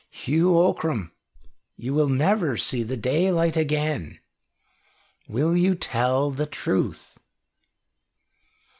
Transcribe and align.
"Hugh 0.09 0.57
Ockram, 0.57 1.11
you 1.77 1.93
will 1.93 2.09
never 2.09 2.57
see 2.57 2.81
the 2.81 2.97
daylight 2.97 3.55
again. 3.55 4.17
Will 5.27 5.55
you 5.55 5.75
tell 5.75 6.31
the 6.31 6.47
truth?" 6.47 7.19